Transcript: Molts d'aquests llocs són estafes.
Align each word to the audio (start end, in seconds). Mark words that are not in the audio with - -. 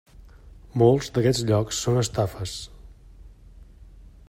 Molts 0.81 1.09
d'aquests 1.17 1.43
llocs 1.51 1.83
són 1.85 2.01
estafes. 2.03 2.55